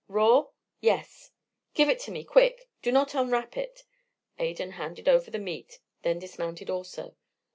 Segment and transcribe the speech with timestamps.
[0.07, 0.47] "Raw?"
[0.79, 1.29] "Yes."
[1.75, 2.67] "Give it to me quick.
[2.81, 3.83] Do not unwrap it."
[4.39, 7.15] Adan handed over the meat, then dismounted also.